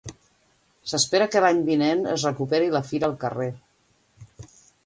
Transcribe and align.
S'espera 0.93 1.27
que 1.35 1.43
l'any 1.45 1.59
vinent 1.69 2.03
es 2.15 2.25
recuperi 2.31 2.73
la 2.79 2.85
fira 2.91 3.11
al 3.13 3.17
carrer. 3.27 3.51